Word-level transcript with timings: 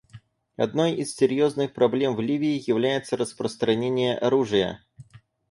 Одной 0.55 0.93
из 0.95 1.15
серьезных 1.15 1.73
проблем 1.75 2.15
в 2.15 2.21
Ливии 2.21 2.59
является 2.67 3.17
распространение 3.17 4.17
оружия. 4.17 4.83